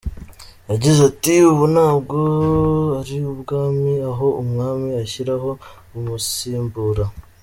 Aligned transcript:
Yagize 0.69 0.99
ati 1.11 1.33
“Ubu 1.51 1.65
ntabwo 1.73 2.17
ari 2.99 3.17
ubwami 3.31 3.93
aho 4.11 4.27
umwami 4.43 4.87
ashyiraho 5.03 5.49
umusimbura. 5.97 7.03